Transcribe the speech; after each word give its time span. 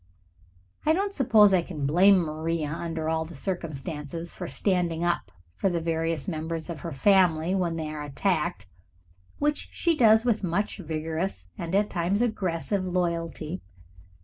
I 0.83 0.93
don't 0.93 1.13
suppose 1.13 1.53
I 1.53 1.61
can 1.61 1.85
blame 1.85 2.17
Maria 2.17 2.71
under 2.71 3.07
all 3.07 3.23
the 3.23 3.35
circumstances 3.35 4.33
for 4.33 4.47
standing 4.47 5.03
up 5.03 5.31
for 5.53 5.69
the 5.69 5.79
various 5.79 6.27
members 6.27 6.71
of 6.71 6.79
her 6.79 6.91
family 6.91 7.53
when 7.53 7.75
they 7.75 7.87
are 7.91 8.01
attacked, 8.01 8.65
which 9.37 9.69
she 9.71 9.95
does 9.95 10.25
with 10.25 10.43
much 10.43 10.79
vigorous 10.79 11.45
and 11.55 11.75
at 11.75 11.91
times 11.91 12.23
aggressive 12.23 12.83
loyalty. 12.83 13.61